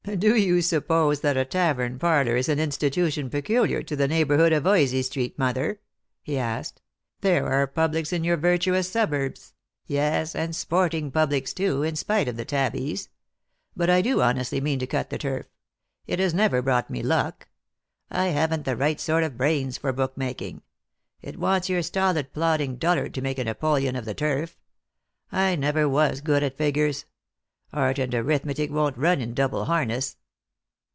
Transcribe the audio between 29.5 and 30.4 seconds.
harness."